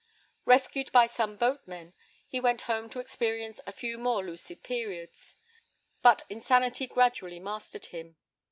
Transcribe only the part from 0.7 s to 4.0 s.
by some boatmen, he went home to experience a few